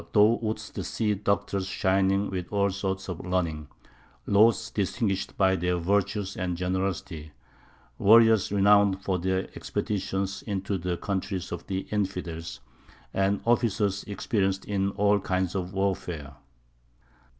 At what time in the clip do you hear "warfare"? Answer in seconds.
15.71-16.33